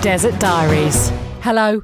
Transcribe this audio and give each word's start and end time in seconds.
Desert 0.00 0.38
Diaries. 0.38 1.10
Hello, 1.40 1.82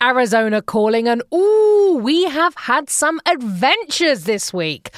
Arizona 0.00 0.62
calling, 0.62 1.08
and 1.08 1.24
ooh, 1.34 1.98
we 2.00 2.24
have 2.24 2.54
had 2.54 2.88
some 2.88 3.20
adventures 3.26 4.24
this 4.24 4.52
week. 4.54 4.90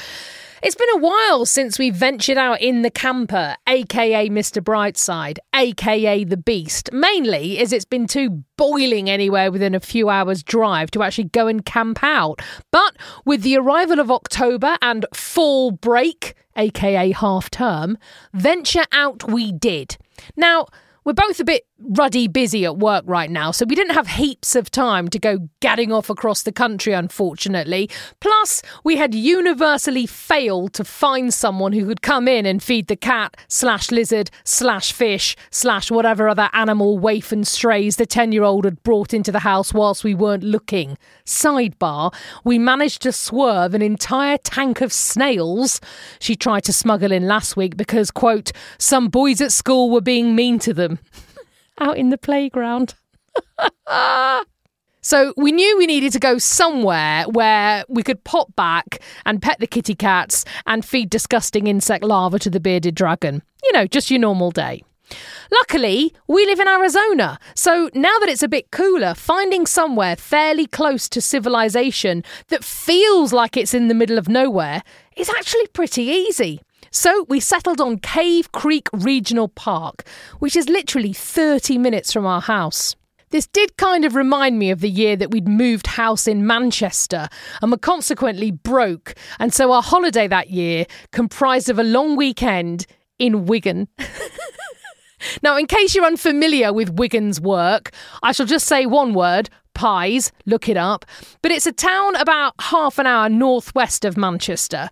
It's 0.62 0.74
been 0.74 0.90
a 0.92 0.98
while 0.98 1.46
since 1.46 1.78
we 1.78 1.88
ventured 1.88 2.36
out 2.36 2.60
in 2.60 2.82
the 2.82 2.90
camper, 2.90 3.56
aka 3.66 4.28
Mr. 4.28 4.62
Brightside, 4.62 5.38
aka 5.54 6.22
the 6.24 6.36
Beast, 6.36 6.92
mainly 6.92 7.58
as 7.58 7.72
it's 7.72 7.86
been 7.86 8.06
too 8.06 8.44
boiling 8.58 9.08
anywhere 9.08 9.50
within 9.50 9.74
a 9.74 9.80
few 9.80 10.10
hours' 10.10 10.42
drive 10.42 10.90
to 10.90 11.02
actually 11.02 11.24
go 11.24 11.46
and 11.46 11.64
camp 11.64 12.00
out. 12.02 12.42
But 12.70 12.94
with 13.24 13.40
the 13.40 13.56
arrival 13.56 13.98
of 13.98 14.10
October 14.10 14.76
and 14.82 15.06
fall 15.14 15.70
break, 15.70 16.34
aka 16.56 17.12
half 17.12 17.48
term, 17.48 17.96
venture 18.34 18.84
out 18.92 19.30
we 19.30 19.50
did. 19.50 19.96
Now, 20.36 20.66
we're 21.04 21.14
both 21.14 21.40
a 21.40 21.44
bit 21.44 21.64
ruddy 21.80 22.28
busy 22.28 22.64
at 22.64 22.78
work 22.78 23.04
right 23.06 23.30
now, 23.30 23.50
so 23.50 23.64
we 23.66 23.74
didn't 23.74 23.94
have 23.94 24.08
heaps 24.08 24.54
of 24.54 24.70
time 24.70 25.08
to 25.08 25.18
go 25.18 25.48
gadding 25.60 25.92
off 25.92 26.10
across 26.10 26.42
the 26.42 26.52
country, 26.52 26.92
unfortunately. 26.92 27.88
Plus, 28.20 28.62
we 28.84 28.96
had 28.96 29.14
universally 29.14 30.06
failed 30.06 30.72
to 30.74 30.84
find 30.84 31.32
someone 31.32 31.72
who 31.72 31.86
could 31.86 32.02
come 32.02 32.28
in 32.28 32.46
and 32.46 32.62
feed 32.62 32.86
the 32.86 32.96
cat, 32.96 33.36
slash 33.48 33.90
lizard, 33.90 34.30
slash 34.44 34.92
fish, 34.92 35.36
slash 35.50 35.90
whatever 35.90 36.28
other 36.28 36.50
animal 36.52 36.98
waif 36.98 37.32
and 37.32 37.46
strays 37.46 37.96
the 37.96 38.06
10 38.06 38.32
year 38.32 38.42
old 38.42 38.64
had 38.64 38.82
brought 38.82 39.14
into 39.14 39.32
the 39.32 39.40
house 39.40 39.72
whilst 39.72 40.04
we 40.04 40.14
weren't 40.14 40.44
looking. 40.44 40.96
Sidebar, 41.24 42.12
we 42.44 42.58
managed 42.58 43.02
to 43.02 43.12
swerve 43.12 43.74
an 43.74 43.82
entire 43.82 44.38
tank 44.38 44.80
of 44.80 44.92
snails 44.92 45.80
she 46.18 46.36
tried 46.36 46.64
to 46.64 46.72
smuggle 46.72 47.12
in 47.12 47.26
last 47.26 47.56
week 47.56 47.76
because, 47.76 48.10
quote, 48.10 48.52
some 48.78 49.08
boys 49.08 49.40
at 49.40 49.52
school 49.52 49.90
were 49.90 50.00
being 50.00 50.34
mean 50.34 50.58
to 50.58 50.74
them 50.74 50.98
out 51.78 51.96
in 51.96 52.10
the 52.10 52.18
playground. 52.18 52.94
so 55.00 55.34
we 55.36 55.52
knew 55.52 55.78
we 55.78 55.86
needed 55.86 56.12
to 56.12 56.18
go 56.18 56.38
somewhere 56.38 57.24
where 57.24 57.84
we 57.88 58.02
could 58.02 58.24
pop 58.24 58.54
back 58.56 59.00
and 59.24 59.42
pet 59.42 59.58
the 59.60 59.66
kitty 59.66 59.94
cats 59.94 60.44
and 60.66 60.84
feed 60.84 61.10
disgusting 61.10 61.66
insect 61.66 62.04
larvae 62.04 62.38
to 62.40 62.50
the 62.50 62.60
bearded 62.60 62.94
dragon. 62.94 63.42
You 63.62 63.72
know, 63.72 63.86
just 63.86 64.10
your 64.10 64.20
normal 64.20 64.50
day. 64.50 64.82
Luckily, 65.50 66.14
we 66.28 66.46
live 66.46 66.60
in 66.60 66.68
Arizona, 66.68 67.38
so 67.56 67.90
now 67.94 68.16
that 68.20 68.28
it's 68.28 68.44
a 68.44 68.48
bit 68.48 68.70
cooler, 68.70 69.14
finding 69.14 69.66
somewhere 69.66 70.14
fairly 70.14 70.66
close 70.66 71.08
to 71.08 71.20
civilization 71.20 72.22
that 72.48 72.62
feels 72.62 73.32
like 73.32 73.56
it's 73.56 73.74
in 73.74 73.88
the 73.88 73.94
middle 73.94 74.18
of 74.18 74.28
nowhere 74.28 74.82
is 75.16 75.28
actually 75.28 75.66
pretty 75.68 76.04
easy. 76.04 76.60
So 76.92 77.24
we 77.28 77.38
settled 77.38 77.80
on 77.80 77.98
Cave 77.98 78.50
Creek 78.50 78.88
Regional 78.92 79.46
Park, 79.46 80.04
which 80.40 80.56
is 80.56 80.68
literally 80.68 81.12
30 81.12 81.78
minutes 81.78 82.12
from 82.12 82.26
our 82.26 82.40
house. 82.40 82.96
This 83.30 83.46
did 83.46 83.76
kind 83.76 84.04
of 84.04 84.16
remind 84.16 84.58
me 84.58 84.72
of 84.72 84.80
the 84.80 84.90
year 84.90 85.14
that 85.14 85.30
we'd 85.30 85.46
moved 85.46 85.86
house 85.86 86.26
in 86.26 86.48
Manchester 86.48 87.28
and 87.62 87.70
were 87.70 87.78
consequently 87.78 88.50
broke, 88.50 89.14
and 89.38 89.54
so 89.54 89.70
our 89.70 89.82
holiday 89.82 90.26
that 90.26 90.50
year 90.50 90.84
comprised 91.12 91.70
of 91.70 91.78
a 91.78 91.84
long 91.84 92.16
weekend 92.16 92.88
in 93.20 93.46
Wigan. 93.46 93.86
now, 95.44 95.56
in 95.56 95.66
case 95.66 95.94
you're 95.94 96.04
unfamiliar 96.04 96.72
with 96.72 96.98
Wigan's 96.98 97.40
work, 97.40 97.92
I 98.20 98.32
shall 98.32 98.46
just 98.46 98.66
say 98.66 98.84
one 98.84 99.14
word 99.14 99.48
pies, 99.74 100.30
look 100.44 100.68
it 100.68 100.76
up. 100.76 101.06
But 101.40 101.52
it's 101.52 101.66
a 101.66 101.72
town 101.72 102.14
about 102.16 102.54
half 102.58 102.98
an 102.98 103.06
hour 103.06 103.28
northwest 103.28 104.04
of 104.04 104.16
Manchester. 104.16 104.90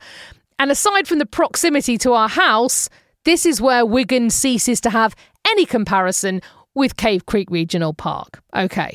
And 0.58 0.70
aside 0.70 1.06
from 1.06 1.18
the 1.18 1.26
proximity 1.26 1.98
to 1.98 2.12
our 2.12 2.28
house, 2.28 2.88
this 3.24 3.46
is 3.46 3.60
where 3.60 3.86
Wigan 3.86 4.30
ceases 4.30 4.80
to 4.82 4.90
have 4.90 5.14
any 5.46 5.64
comparison 5.64 6.40
with 6.74 6.96
Cave 6.96 7.26
Creek 7.26 7.50
Regional 7.50 7.94
Park. 7.94 8.42
Okay. 8.54 8.94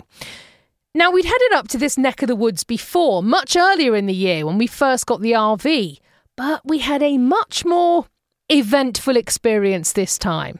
Now, 0.95 1.11
we'd 1.11 1.25
headed 1.25 1.53
up 1.53 1.67
to 1.69 1.77
this 1.77 1.97
neck 1.97 2.21
of 2.21 2.27
the 2.27 2.35
woods 2.35 2.63
before, 2.63 3.23
much 3.23 3.55
earlier 3.55 3.95
in 3.95 4.05
the 4.05 4.13
year 4.13 4.45
when 4.45 4.57
we 4.57 4.67
first 4.67 5.05
got 5.07 5.21
the 5.21 5.31
RV, 5.31 5.97
but 6.37 6.61
we 6.65 6.79
had 6.79 7.01
a 7.01 7.17
much 7.17 7.65
more 7.65 8.05
eventful 8.49 9.17
experience 9.17 9.93
this 9.93 10.17
time. 10.17 10.59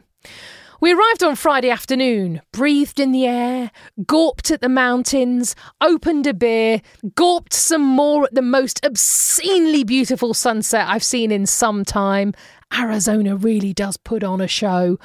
We 0.84 0.92
arrived 0.92 1.24
on 1.24 1.38
Friday 1.38 1.70
afternoon, 1.70 2.42
breathed 2.52 3.00
in 3.00 3.14
the 3.14 3.26
air, 3.26 3.72
gawped 4.06 4.52
at 4.52 4.60
the 4.60 4.68
mountains, 4.68 5.56
opened 5.80 6.28
a 6.28 6.34
beer, 6.34 6.82
gawped 7.16 7.54
some 7.54 7.82
more 7.82 8.26
at 8.26 8.36
the 8.36 8.42
most 8.42 8.86
obscenely 8.86 9.86
beautiful 9.86 10.34
sunset 10.34 10.86
I've 10.90 11.02
seen 11.02 11.32
in 11.32 11.46
some 11.46 11.86
time. 11.86 12.34
Arizona 12.78 13.38
really 13.38 13.72
does 13.72 13.96
put 13.96 14.26
on 14.26 14.42
a 14.42 14.48
show. 14.50 15.00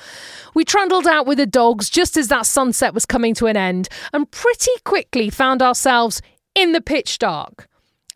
We 0.52 0.64
trundled 0.64 1.06
out 1.06 1.28
with 1.28 1.38
the 1.38 1.46
dogs 1.46 1.88
just 1.88 2.16
as 2.16 2.26
that 2.26 2.46
sunset 2.46 2.92
was 2.92 3.06
coming 3.06 3.32
to 3.34 3.46
an 3.46 3.56
end 3.56 3.88
and 4.12 4.28
pretty 4.32 4.72
quickly 4.84 5.30
found 5.30 5.62
ourselves 5.62 6.20
in 6.56 6.72
the 6.72 6.80
pitch 6.80 7.20
dark. 7.20 7.68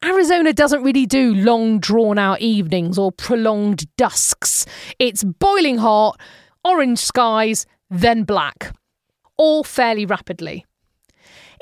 Arizona 0.05 0.53
doesn't 0.53 0.83
really 0.83 1.07
do 1.07 1.33
long 1.33 1.79
drawn 1.79 2.19
out 2.19 2.41
evenings 2.41 2.99
or 2.99 3.13
prolonged 3.13 3.87
dusks. 3.97 4.67
It's 4.99 5.23
boiling 5.23 5.79
hot 5.79 6.19
orange 6.65 6.99
skies, 6.99 7.67
then 7.91 8.25
black, 8.25 8.75
all 9.37 9.65
fairly 9.65 10.07
rapidly. 10.07 10.65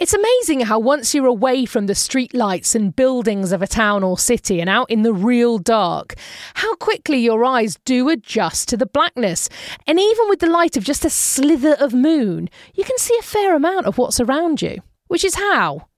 It's 0.00 0.15
amazing 0.15 0.61
how 0.61 0.78
once 0.78 1.15
you're 1.15 1.27
away 1.27 1.66
from 1.66 1.84
the 1.84 1.93
streetlights 1.93 2.75
and 2.75 2.97
buildings 2.97 3.53
of 3.53 3.60
a 3.60 3.66
town 3.66 4.03
or 4.03 4.16
city 4.16 4.59
and 4.59 4.71
out 4.71 4.91
in 4.91 5.03
the 5.03 5.12
real 5.12 5.59
dark, 5.59 6.15
how 6.55 6.75
quickly 6.77 7.19
your 7.19 7.44
eyes 7.44 7.77
do 7.84 8.09
adjust 8.09 8.71
to 8.71 8.78
the 8.78 8.87
blackness. 8.87 9.50
And 9.87 10.00
even 10.00 10.31
with 10.31 10.39
the 10.39 10.47
light 10.47 10.78
of 10.78 10.84
just 10.84 11.05
a 11.05 11.10
slither 11.10 11.75
of 11.75 11.93
moon, 11.93 12.49
you 12.75 12.83
can 12.83 12.97
see 12.97 13.15
a 13.21 13.22
fair 13.22 13.55
amount 13.55 13.84
of 13.84 13.99
what's 13.99 14.21
around 14.21 14.62
you. 14.62 14.78
Which 15.09 15.22
is 15.22 15.34
how? 15.34 15.89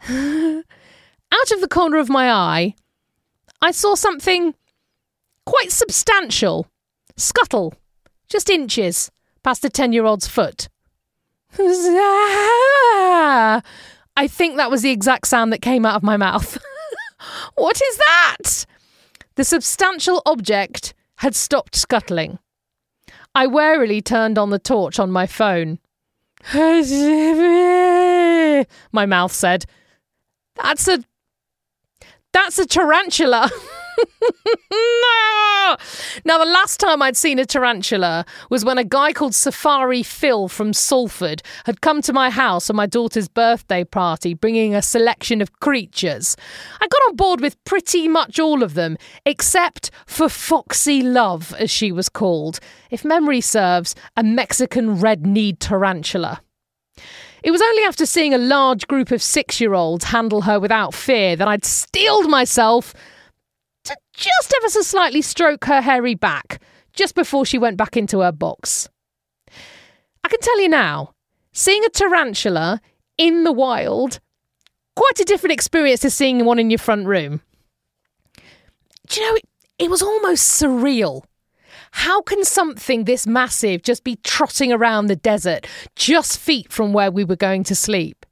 out 0.08 1.50
of 1.50 1.60
the 1.60 1.68
corner 1.68 1.98
of 1.98 2.08
my 2.08 2.32
eye, 2.32 2.74
I 3.60 3.70
saw 3.70 3.96
something 3.96 4.54
quite 5.44 5.70
substantial 5.70 6.68
scuttle 7.18 7.74
just 8.32 8.48
inches 8.48 9.10
past 9.42 9.64
a 9.64 9.68
10 9.68 9.92
year 9.92 10.06
old's 10.06 10.26
foot. 10.26 10.70
I 11.58 13.60
think 14.26 14.56
that 14.56 14.70
was 14.70 14.80
the 14.80 14.90
exact 14.90 15.26
sound 15.26 15.52
that 15.52 15.60
came 15.60 15.84
out 15.84 15.96
of 15.96 16.02
my 16.02 16.16
mouth. 16.16 16.56
what 17.56 17.78
is 17.80 17.96
that? 17.98 18.64
The 19.34 19.44
substantial 19.44 20.22
object 20.24 20.94
had 21.16 21.34
stopped 21.34 21.76
scuttling. 21.76 22.38
I 23.34 23.46
warily 23.46 24.00
turned 24.00 24.38
on 24.38 24.48
the 24.48 24.58
torch 24.58 24.98
on 24.98 25.10
my 25.10 25.26
phone. 25.26 25.78
my 28.92 29.06
mouth 29.06 29.32
said, 29.32 29.66
That's 30.56 30.88
a. 30.88 31.04
That's 32.32 32.58
a 32.58 32.66
tarantula. 32.66 33.50
no! 34.70 35.76
Now, 36.24 36.38
the 36.38 36.44
last 36.44 36.80
time 36.80 37.02
I'd 37.02 37.16
seen 37.16 37.38
a 37.38 37.46
tarantula 37.46 38.24
was 38.50 38.64
when 38.64 38.78
a 38.78 38.84
guy 38.84 39.12
called 39.12 39.34
Safari 39.34 40.02
Phil 40.02 40.48
from 40.48 40.72
Salford 40.72 41.42
had 41.64 41.80
come 41.80 42.02
to 42.02 42.12
my 42.12 42.30
house 42.30 42.68
on 42.70 42.76
my 42.76 42.86
daughter's 42.86 43.28
birthday 43.28 43.84
party, 43.84 44.34
bringing 44.34 44.74
a 44.74 44.82
selection 44.82 45.40
of 45.40 45.60
creatures. 45.60 46.36
I 46.80 46.86
got 46.86 47.02
on 47.08 47.16
board 47.16 47.40
with 47.40 47.62
pretty 47.64 48.08
much 48.08 48.38
all 48.38 48.62
of 48.62 48.74
them, 48.74 48.96
except 49.24 49.90
for 50.06 50.28
Foxy 50.28 51.02
Love, 51.02 51.54
as 51.58 51.70
she 51.70 51.92
was 51.92 52.08
called, 52.08 52.60
if 52.90 53.04
memory 53.04 53.40
serves, 53.40 53.94
a 54.16 54.22
Mexican 54.22 55.00
red 55.00 55.26
kneed 55.26 55.60
tarantula. 55.60 56.40
It 57.42 57.50
was 57.50 57.62
only 57.62 57.82
after 57.82 58.06
seeing 58.06 58.34
a 58.34 58.38
large 58.38 58.86
group 58.86 59.10
of 59.10 59.20
six 59.22 59.60
year 59.60 59.74
olds 59.74 60.04
handle 60.04 60.42
her 60.42 60.60
without 60.60 60.94
fear 60.94 61.34
that 61.34 61.48
I'd 61.48 61.64
steeled 61.64 62.30
myself 62.30 62.94
just 64.12 64.54
ever 64.56 64.68
so 64.68 64.82
slightly 64.82 65.22
stroke 65.22 65.64
her 65.64 65.80
hairy 65.80 66.14
back 66.14 66.60
just 66.92 67.14
before 67.14 67.46
she 67.46 67.58
went 67.58 67.76
back 67.76 67.96
into 67.96 68.20
her 68.20 68.32
box. 68.32 68.88
I 70.24 70.28
can 70.28 70.40
tell 70.40 70.60
you 70.60 70.68
now, 70.68 71.14
seeing 71.52 71.84
a 71.84 71.88
tarantula 71.88 72.80
in 73.18 73.44
the 73.44 73.52
wild, 73.52 74.20
quite 74.96 75.20
a 75.20 75.24
different 75.24 75.52
experience 75.52 76.00
to 76.00 76.10
seeing 76.10 76.44
one 76.44 76.58
in 76.58 76.70
your 76.70 76.78
front 76.78 77.06
room. 77.06 77.40
Do 79.08 79.20
you 79.20 79.26
know, 79.28 79.36
it, 79.36 79.44
it 79.78 79.90
was 79.90 80.02
almost 80.02 80.60
surreal. 80.60 81.24
How 81.92 82.22
can 82.22 82.44
something 82.44 83.04
this 83.04 83.26
massive 83.26 83.82
just 83.82 84.04
be 84.04 84.16
trotting 84.22 84.72
around 84.72 85.06
the 85.06 85.16
desert 85.16 85.66
just 85.94 86.38
feet 86.38 86.72
from 86.72 86.92
where 86.92 87.10
we 87.10 87.24
were 87.24 87.36
going 87.36 87.64
to 87.64 87.74
sleep? 87.74 88.24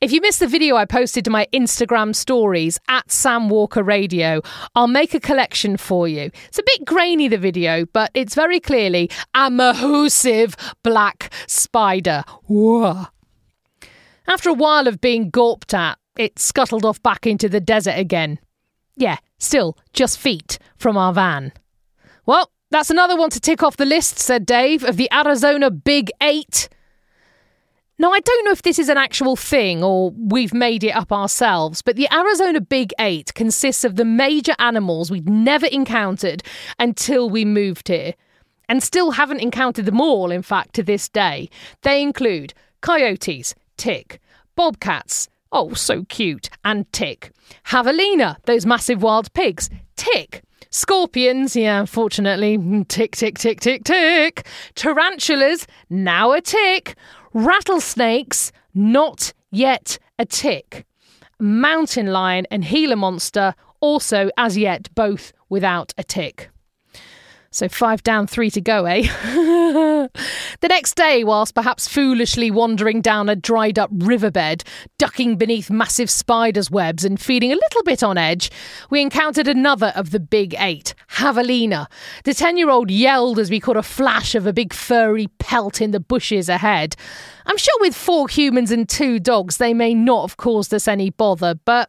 If 0.00 0.12
you 0.12 0.20
missed 0.20 0.40
the 0.40 0.46
video 0.46 0.76
I 0.76 0.84
posted 0.84 1.24
to 1.24 1.30
my 1.30 1.46
Instagram 1.52 2.14
stories 2.14 2.78
at 2.88 3.10
Sam 3.10 3.48
Walker 3.48 3.82
Radio, 3.82 4.40
I'll 4.74 4.86
make 4.86 5.14
a 5.14 5.20
collection 5.20 5.76
for 5.76 6.08
you. 6.08 6.30
It's 6.48 6.58
a 6.58 6.64
bit 6.64 6.84
grainy, 6.84 7.28
the 7.28 7.38
video, 7.38 7.86
but 7.86 8.10
it's 8.14 8.34
very 8.34 8.60
clearly 8.60 9.10
a 9.34 9.50
massive 9.50 10.56
black 10.82 11.32
spider. 11.46 12.24
Whoa. 12.44 13.06
After 14.26 14.50
a 14.50 14.54
while 14.54 14.86
of 14.86 15.00
being 15.00 15.30
gawped 15.30 15.74
at, 15.74 15.98
it 16.16 16.38
scuttled 16.38 16.84
off 16.84 17.02
back 17.02 17.26
into 17.26 17.48
the 17.48 17.60
desert 17.60 17.96
again. 17.96 18.38
Yeah, 18.96 19.16
still 19.38 19.76
just 19.92 20.18
feet 20.18 20.58
from 20.76 20.96
our 20.96 21.12
van. 21.12 21.52
Well, 22.26 22.50
that's 22.70 22.90
another 22.90 23.16
one 23.16 23.30
to 23.30 23.40
tick 23.40 23.62
off 23.62 23.76
the 23.76 23.84
list, 23.84 24.18
said 24.18 24.46
Dave, 24.46 24.84
of 24.84 24.96
the 24.96 25.12
Arizona 25.12 25.70
Big 25.70 26.10
Eight. 26.22 26.68
Now, 28.02 28.10
I 28.10 28.18
don't 28.18 28.44
know 28.44 28.50
if 28.50 28.62
this 28.62 28.80
is 28.80 28.88
an 28.88 28.98
actual 28.98 29.36
thing 29.36 29.84
or 29.84 30.10
we've 30.10 30.52
made 30.52 30.82
it 30.82 30.90
up 30.90 31.12
ourselves, 31.12 31.82
but 31.82 31.94
the 31.94 32.12
Arizona 32.12 32.60
Big 32.60 32.92
Eight 32.98 33.32
consists 33.34 33.84
of 33.84 33.94
the 33.94 34.04
major 34.04 34.56
animals 34.58 35.08
we'd 35.08 35.28
never 35.28 35.66
encountered 35.66 36.42
until 36.80 37.30
we 37.30 37.44
moved 37.44 37.86
here, 37.86 38.14
and 38.68 38.82
still 38.82 39.12
haven't 39.12 39.38
encountered 39.38 39.84
them 39.84 40.00
all, 40.00 40.32
in 40.32 40.42
fact, 40.42 40.74
to 40.74 40.82
this 40.82 41.08
day. 41.08 41.48
They 41.82 42.02
include 42.02 42.54
coyotes, 42.80 43.54
tick, 43.76 44.20
bobcats, 44.56 45.28
oh, 45.52 45.74
so 45.74 46.02
cute, 46.08 46.50
and 46.64 46.92
tick, 46.92 47.30
javelina, 47.66 48.36
those 48.46 48.66
massive 48.66 49.00
wild 49.00 49.32
pigs, 49.32 49.70
tick, 49.94 50.42
Scorpions, 50.74 51.54
yeah, 51.54 51.80
unfortunately, 51.80 52.58
tick, 52.88 53.14
tick, 53.14 53.38
tick, 53.38 53.60
tick, 53.60 53.84
tick. 53.84 54.46
Tarantulas, 54.74 55.66
now 55.90 56.32
a 56.32 56.40
tick. 56.40 56.96
Rattlesnakes, 57.34 58.52
not 58.74 59.32
yet 59.50 59.98
a 60.18 60.26
tick. 60.26 60.86
Mountain 61.38 62.06
lion 62.06 62.46
and 62.50 62.64
Gila 62.64 62.96
monster, 62.96 63.54
also 63.80 64.30
as 64.36 64.56
yet 64.56 64.94
both 64.94 65.32
without 65.48 65.92
a 65.98 66.04
tick. 66.04 66.50
So 67.54 67.68
five 67.68 68.02
down, 68.02 68.26
three 68.26 68.48
to 68.50 68.62
go, 68.62 68.86
eh? 68.86 69.02
the 69.02 70.68
next 70.68 70.94
day, 70.94 71.22
whilst 71.22 71.54
perhaps 71.54 71.86
foolishly 71.86 72.50
wandering 72.50 73.02
down 73.02 73.28
a 73.28 73.36
dried 73.36 73.78
up 73.78 73.90
riverbed, 73.92 74.64
ducking 74.96 75.36
beneath 75.36 75.68
massive 75.68 76.08
spiders' 76.08 76.70
webs 76.70 77.04
and 77.04 77.20
feeling 77.20 77.52
a 77.52 77.56
little 77.56 77.82
bit 77.84 78.02
on 78.02 78.16
edge, 78.16 78.50
we 78.88 79.02
encountered 79.02 79.48
another 79.48 79.92
of 79.94 80.12
the 80.12 80.20
big 80.20 80.54
eight, 80.58 80.94
Javelina. 81.22 81.86
The 82.24 82.34
10 82.34 82.56
year 82.56 82.68
old 82.68 82.90
yelled 82.90 83.38
as 83.38 83.48
we 83.48 83.60
caught 83.60 83.76
a 83.76 83.82
flash 83.82 84.34
of 84.34 84.44
a 84.44 84.52
big 84.52 84.72
furry 84.72 85.28
pelt 85.38 85.80
in 85.80 85.92
the 85.92 86.00
bushes 86.00 86.48
ahead. 86.48 86.96
I'm 87.46 87.56
sure 87.56 87.74
with 87.80 87.94
four 87.94 88.28
humans 88.28 88.72
and 88.72 88.88
two 88.88 89.20
dogs, 89.20 89.58
they 89.58 89.72
may 89.72 89.94
not 89.94 90.22
have 90.22 90.36
caused 90.36 90.74
us 90.74 90.88
any 90.88 91.10
bother, 91.10 91.54
but 91.64 91.88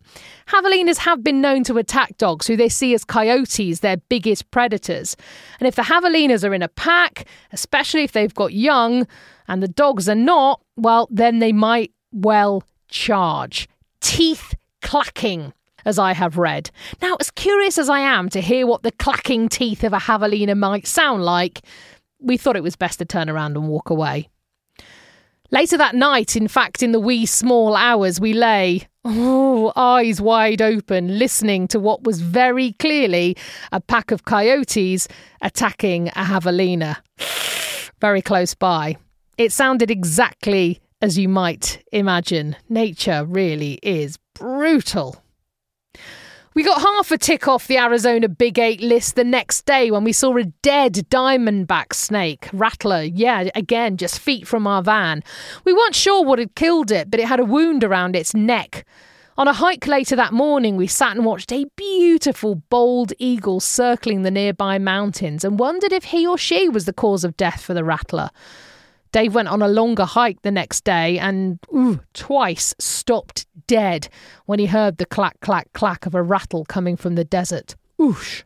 javelinas 0.49 0.97
have 0.97 1.23
been 1.23 1.41
known 1.41 1.63
to 1.63 1.79
attack 1.79 2.15
dogs 2.17 2.45
who 2.45 2.55
they 2.55 2.69
see 2.69 2.93
as 2.93 3.03
coyotes, 3.03 3.79
their 3.79 3.97
biggest 3.97 4.51
predators. 4.51 5.15
And 5.59 5.67
if 5.67 5.75
the 5.75 5.81
javelinas 5.81 6.47
are 6.47 6.53
in 6.53 6.61
a 6.61 6.67
pack, 6.67 7.25
especially 7.51 8.03
if 8.03 8.11
they've 8.11 8.33
got 8.33 8.53
young 8.53 9.07
and 9.47 9.63
the 9.63 9.67
dogs 9.67 10.07
are 10.07 10.15
not, 10.15 10.61
well, 10.77 11.07
then 11.09 11.39
they 11.39 11.53
might 11.53 11.91
well 12.11 12.63
charge. 12.87 13.67
Teeth 13.99 14.53
clacking 14.83 15.53
as 15.85 15.99
I 15.99 16.13
have 16.13 16.37
read. 16.37 16.69
Now, 17.01 17.17
as 17.19 17.31
curious 17.31 17.77
as 17.77 17.89
I 17.89 17.99
am 17.99 18.29
to 18.29 18.41
hear 18.41 18.67
what 18.67 18.83
the 18.83 18.91
clacking 18.91 19.49
teeth 19.49 19.83
of 19.83 19.93
a 19.93 19.99
javelina 19.99 20.55
might 20.55 20.87
sound 20.87 21.23
like, 21.23 21.61
we 22.19 22.37
thought 22.37 22.55
it 22.55 22.63
was 22.63 22.75
best 22.75 22.99
to 22.99 23.05
turn 23.05 23.29
around 23.29 23.57
and 23.57 23.67
walk 23.67 23.89
away. 23.89 24.29
Later 25.51 25.77
that 25.77 25.93
night, 25.93 26.35
in 26.35 26.47
fact, 26.47 26.81
in 26.81 26.93
the 26.93 26.99
wee 26.99 27.27
small 27.27 27.75
hours, 27.75 28.19
we 28.19 28.33
lay, 28.33 28.87
oh, 29.05 29.71
eyes 29.75 30.19
wide 30.19 30.61
open, 30.61 31.19
listening 31.19 31.67
to 31.67 31.79
what 31.79 32.03
was 32.03 32.21
very 32.21 32.73
clearly 32.73 33.37
a 33.71 33.79
pack 33.79 34.11
of 34.11 34.25
coyotes 34.25 35.07
attacking 35.41 36.07
a 36.09 36.23
javelina 36.25 36.97
very 38.01 38.21
close 38.21 38.55
by. 38.55 38.97
It 39.37 39.51
sounded 39.51 39.91
exactly 39.91 40.81
as 41.03 41.17
you 41.17 41.27
might 41.27 41.83
imagine. 41.91 42.55
Nature 42.69 43.25
really 43.25 43.73
is 43.83 44.17
brutal. 44.35 45.22
We 46.55 46.61
got 46.61 46.81
half 46.81 47.09
a 47.09 47.17
tick 47.17 47.47
off 47.47 47.65
the 47.65 47.79
Arizona 47.79 48.29
Big 48.29 48.59
Eight 48.59 48.79
list 48.79 49.15
the 49.15 49.23
next 49.23 49.65
day 49.65 49.89
when 49.89 50.03
we 50.03 50.13
saw 50.13 50.37
a 50.37 50.43
dead 50.43 50.93
diamondback 51.09 51.93
snake, 51.93 52.47
rattler, 52.53 53.01
yeah, 53.01 53.49
again, 53.55 53.97
just 53.97 54.19
feet 54.19 54.47
from 54.47 54.67
our 54.67 54.83
van. 54.83 55.23
We 55.63 55.73
weren't 55.73 55.95
sure 55.95 56.23
what 56.23 56.37
had 56.37 56.53
killed 56.53 56.91
it, 56.91 57.09
but 57.09 57.19
it 57.19 57.27
had 57.27 57.39
a 57.39 57.45
wound 57.45 57.83
around 57.83 58.15
its 58.15 58.35
neck. 58.35 58.85
On 59.35 59.47
a 59.47 59.53
hike 59.53 59.87
later 59.87 60.15
that 60.15 60.31
morning, 60.31 60.77
we 60.77 60.85
sat 60.85 61.15
and 61.15 61.25
watched 61.25 61.51
a 61.51 61.65
beautiful 61.75 62.53
bald 62.69 63.13
eagle 63.17 63.59
circling 63.59 64.21
the 64.21 64.29
nearby 64.29 64.77
mountains 64.77 65.43
and 65.43 65.57
wondered 65.57 65.91
if 65.91 66.03
he 66.03 66.27
or 66.27 66.37
she 66.37 66.69
was 66.69 66.85
the 66.85 66.93
cause 66.93 67.23
of 67.23 67.35
death 67.35 67.63
for 67.63 67.73
the 67.73 67.83
rattler. 67.83 68.29
Dave 69.13 69.35
went 69.35 69.47
on 69.47 69.61
a 69.61 69.67
longer 69.67 70.05
hike 70.05 70.41
the 70.41 70.51
next 70.51 70.83
day 70.83 71.19
and 71.19 71.59
ooh, 71.73 72.01
twice 72.13 72.73
stopped 72.79 73.45
dead 73.67 74.09
when 74.47 74.57
he 74.57 74.65
heard 74.65 74.97
the 74.97 75.05
clack, 75.05 75.39
clack, 75.39 75.71
clack 75.73 76.07
of 76.07 76.15
a 76.15 76.23
rattle 76.23 76.65
coming 76.65 76.97
from 76.97 77.13
the 77.13 77.23
desert. 77.23 77.75
Oosh. 77.99 78.43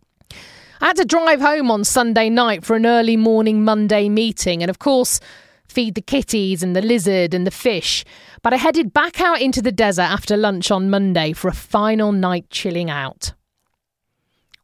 I 0.81 0.87
had 0.87 0.97
to 0.97 1.05
drive 1.05 1.39
home 1.39 1.71
on 1.71 1.85
Sunday 1.85 2.29
night 2.29 2.65
for 2.65 2.75
an 2.75 2.85
early 2.85 3.15
morning 3.15 3.63
Monday 3.63 4.09
meeting, 4.09 4.61
and 4.61 4.69
of 4.69 4.77
course, 4.77 5.21
feed 5.67 5.95
the 5.95 6.01
kitties 6.01 6.61
and 6.61 6.75
the 6.75 6.81
lizard 6.81 7.33
and 7.33 7.47
the 7.47 7.51
fish. 7.51 8.03
But 8.43 8.53
I 8.53 8.57
headed 8.57 8.93
back 8.93 9.21
out 9.21 9.41
into 9.41 9.61
the 9.61 9.71
desert 9.71 10.03
after 10.03 10.35
lunch 10.35 10.69
on 10.69 10.89
Monday 10.89 11.31
for 11.31 11.47
a 11.47 11.53
final 11.53 12.11
night 12.11 12.49
chilling 12.49 12.89
out. 12.89 13.33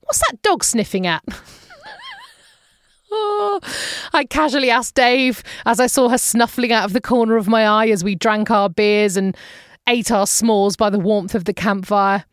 What's 0.01 0.19
that 0.19 0.41
dog 0.44 0.65
sniffing 0.65 1.07
at? 1.07 1.23
Oh, 3.15 3.60
I 4.13 4.25
casually 4.25 4.71
asked 4.71 4.95
Dave 4.95 5.44
as 5.65 5.80
I 5.80 5.88
saw 5.88 6.10
her 6.10 6.18
snuffling 6.18 6.71
out 6.71 6.86
of 6.86 6.94
the 6.94 7.01
corner 7.01 7.38
of 7.38 7.48
my 7.48 7.68
eye 7.68 7.88
as 7.88 8.04
we 8.04 8.15
drank 8.15 8.50
our 8.50 8.69
beers 8.69 9.15
and 9.15 9.38
ate 9.88 10.10
our 10.12 10.25
s'mores 10.25 10.75
by 10.77 10.89
the 10.89 11.00
warmth 11.00 11.36
of 11.36 11.45
the 11.45 11.54
campfire. 11.54 12.25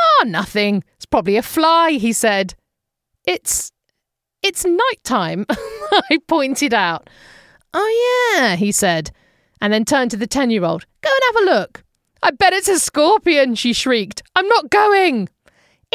Oh, 0.00 0.24
nothing. 0.26 0.84
It's 0.96 1.06
probably 1.06 1.36
a 1.36 1.42
fly, 1.42 1.92
he 1.92 2.12
said. 2.12 2.54
It's. 3.24 3.72
It's 4.40 4.64
night 4.64 5.02
time, 5.02 5.44
I 5.50 6.18
pointed 6.28 6.72
out. 6.72 7.10
Oh, 7.74 8.36
yeah, 8.38 8.54
he 8.54 8.70
said, 8.70 9.10
and 9.60 9.72
then 9.72 9.84
turned 9.84 10.12
to 10.12 10.16
the 10.16 10.28
10 10.28 10.50
year 10.50 10.64
old. 10.64 10.86
Go 11.00 11.10
and 11.10 11.36
have 11.36 11.42
a 11.42 11.58
look. 11.58 11.82
I 12.22 12.30
bet 12.30 12.52
it's 12.52 12.68
a 12.68 12.78
scorpion, 12.78 13.56
she 13.56 13.72
shrieked. 13.72 14.22
I'm 14.36 14.46
not 14.46 14.70
going. 14.70 15.28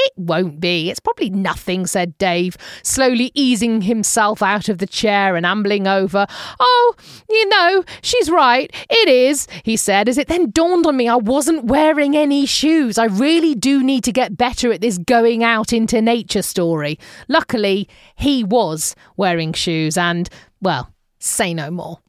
It 0.06 0.14
won't 0.18 0.60
be. 0.60 0.90
It's 0.90 1.00
probably 1.00 1.30
nothing, 1.30 1.88
said 1.88 2.18
Dave, 2.18 2.58
slowly 2.82 3.32
easing 3.34 3.82
himself 3.82 4.42
out 4.42 4.68
of 4.68 4.80
the 4.80 4.86
chair 4.86 5.38
and 5.38 5.46
ambling 5.46 5.88
over. 5.88 6.28
Oh, 6.60 6.96
you 7.30 7.48
know, 7.48 7.86
she's 8.02 8.30
right. 8.30 8.70
It 8.90 9.08
is, 9.08 9.48
he 9.64 9.78
said, 9.78 10.10
as 10.10 10.18
it 10.18 10.28
then 10.28 10.52
dawned 10.52 10.86
on 10.86 10.98
me 10.98 11.08
I 11.08 11.16
wasn't 11.16 11.66
wearing 11.66 12.18
any 12.18 12.46
shoes. 12.46 12.98
I 12.98 13.06
really 13.06 13.56
do 13.56 13.82
need 13.82 14.04
to 14.04 14.12
get 14.12 14.36
better 14.36 14.74
at 14.74 14.82
this 14.82 14.98
going 14.98 15.42
out 15.42 15.72
into 15.72 16.02
nature 16.02 16.42
story. 16.42 17.00
Luckily, 17.30 17.88
he 18.16 18.44
was 18.44 18.96
wearing 19.16 19.54
shoes 19.54 19.98
and, 19.98 20.30
well, 20.62 20.94
say 21.20 21.54
no 21.54 21.72
more. 21.72 22.00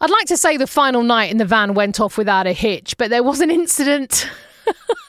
I'd 0.00 0.10
like 0.10 0.26
to 0.26 0.36
say 0.36 0.56
the 0.56 0.66
final 0.66 1.02
night 1.02 1.30
in 1.30 1.36
the 1.36 1.44
van 1.44 1.74
went 1.74 2.00
off 2.00 2.16
without 2.16 2.46
a 2.46 2.52
hitch, 2.52 2.96
but 2.96 3.10
there 3.10 3.22
was 3.22 3.40
an 3.40 3.50
incident. 3.50 4.30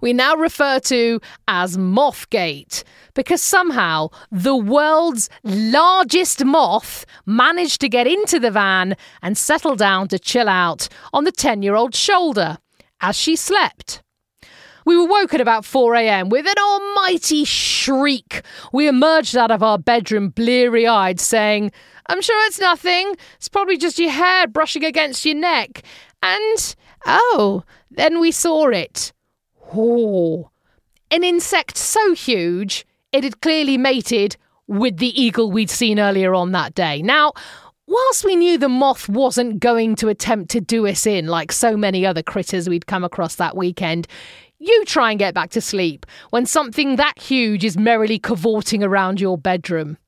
we 0.00 0.12
now 0.12 0.34
refer 0.34 0.78
to 0.80 1.20
as 1.48 1.76
Mothgate 1.76 2.84
because 3.14 3.42
somehow 3.42 4.08
the 4.30 4.56
world's 4.56 5.30
largest 5.42 6.44
moth 6.44 7.06
managed 7.26 7.80
to 7.80 7.88
get 7.88 8.06
into 8.06 8.38
the 8.40 8.50
van 8.50 8.96
and 9.22 9.38
settle 9.38 9.76
down 9.76 10.08
to 10.08 10.18
chill 10.18 10.48
out 10.48 10.88
on 11.12 11.24
the 11.24 11.32
10 11.32 11.62
year 11.62 11.74
old's 11.74 11.98
shoulder 11.98 12.58
as 13.00 13.16
she 13.16 13.36
slept. 13.36 14.02
We 14.86 14.96
were 14.98 15.06
woken 15.06 15.40
about 15.40 15.64
4 15.64 15.94
a.m. 15.94 16.28
with 16.28 16.46
an 16.46 16.62
almighty 16.62 17.44
shriek. 17.44 18.42
We 18.72 18.86
emerged 18.86 19.34
out 19.34 19.50
of 19.50 19.62
our 19.62 19.78
bedroom 19.78 20.28
bleary 20.28 20.86
eyed, 20.86 21.20
saying, 21.20 21.72
I'm 22.06 22.20
sure 22.20 22.46
it's 22.46 22.60
nothing. 22.60 23.14
It's 23.36 23.48
probably 23.48 23.78
just 23.78 23.98
your 23.98 24.10
hair 24.10 24.46
brushing 24.46 24.84
against 24.84 25.24
your 25.24 25.36
neck. 25.36 25.82
And, 26.22 26.76
oh, 27.06 27.64
then 27.90 28.20
we 28.20 28.30
saw 28.30 28.68
it. 28.68 29.12
Oh, 29.72 30.50
an 31.10 31.24
insect 31.24 31.76
so 31.76 32.14
huge 32.14 32.86
it 33.12 33.22
had 33.22 33.40
clearly 33.40 33.78
mated 33.78 34.36
with 34.66 34.96
the 34.96 35.20
eagle 35.20 35.50
we'd 35.50 35.70
seen 35.70 36.00
earlier 36.00 36.34
on 36.34 36.52
that 36.52 36.74
day. 36.74 37.02
Now, 37.02 37.32
whilst 37.86 38.24
we 38.24 38.34
knew 38.34 38.58
the 38.58 38.68
moth 38.68 39.08
wasn't 39.08 39.60
going 39.60 39.94
to 39.96 40.08
attempt 40.08 40.50
to 40.52 40.60
do 40.60 40.86
us 40.86 41.06
in 41.06 41.26
like 41.26 41.52
so 41.52 41.76
many 41.76 42.04
other 42.04 42.22
critters 42.22 42.68
we'd 42.68 42.86
come 42.86 43.04
across 43.04 43.36
that 43.36 43.56
weekend, 43.56 44.08
you 44.58 44.84
try 44.84 45.10
and 45.10 45.18
get 45.18 45.34
back 45.34 45.50
to 45.50 45.60
sleep 45.60 46.06
when 46.30 46.46
something 46.46 46.96
that 46.96 47.18
huge 47.18 47.64
is 47.64 47.76
merrily 47.76 48.18
cavorting 48.18 48.82
around 48.82 49.20
your 49.20 49.38
bedroom. 49.38 49.98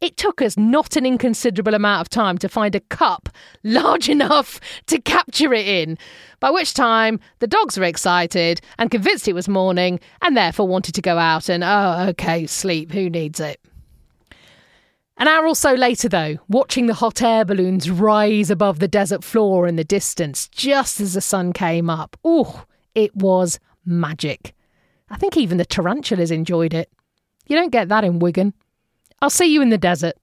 It 0.00 0.16
took 0.16 0.40
us 0.40 0.56
not 0.56 0.96
an 0.96 1.04
inconsiderable 1.04 1.74
amount 1.74 2.00
of 2.00 2.08
time 2.08 2.38
to 2.38 2.48
find 2.48 2.74
a 2.74 2.80
cup 2.80 3.28
large 3.62 4.08
enough 4.08 4.58
to 4.86 4.98
capture 5.00 5.52
it 5.52 5.66
in, 5.66 5.98
by 6.40 6.50
which 6.50 6.72
time 6.72 7.20
the 7.40 7.46
dogs 7.46 7.76
were 7.76 7.84
excited 7.84 8.62
and 8.78 8.90
convinced 8.90 9.28
it 9.28 9.34
was 9.34 9.48
morning 9.48 10.00
and 10.22 10.36
therefore 10.36 10.66
wanted 10.66 10.94
to 10.94 11.02
go 11.02 11.18
out 11.18 11.50
and, 11.50 11.62
oh, 11.62 12.06
okay, 12.08 12.46
sleep, 12.46 12.92
who 12.92 13.10
needs 13.10 13.40
it? 13.40 13.60
An 15.18 15.28
hour 15.28 15.46
or 15.46 15.54
so 15.54 15.74
later, 15.74 16.08
though, 16.08 16.38
watching 16.48 16.86
the 16.86 16.94
hot 16.94 17.20
air 17.20 17.44
balloons 17.44 17.90
rise 17.90 18.50
above 18.50 18.78
the 18.78 18.88
desert 18.88 19.22
floor 19.22 19.66
in 19.66 19.76
the 19.76 19.84
distance 19.84 20.48
just 20.48 20.98
as 20.98 21.12
the 21.12 21.20
sun 21.20 21.52
came 21.52 21.90
up, 21.90 22.16
oh, 22.24 22.64
it 22.94 23.14
was 23.14 23.60
magic. 23.84 24.54
I 25.10 25.18
think 25.18 25.36
even 25.36 25.58
the 25.58 25.66
tarantulas 25.66 26.30
enjoyed 26.30 26.72
it. 26.72 26.90
You 27.46 27.56
don't 27.56 27.70
get 27.70 27.90
that 27.90 28.02
in 28.02 28.18
Wigan. 28.18 28.54
I'll 29.22 29.28
see 29.28 29.52
you 29.52 29.60
in 29.60 29.68
the 29.68 29.76
desert. 29.76 30.14